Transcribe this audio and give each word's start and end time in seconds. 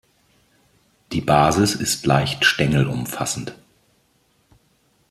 Die 1.11 1.21
Basis 1.21 1.75
ist 1.75 2.07
leicht 2.07 2.43
stängelumfassend. 2.43 3.53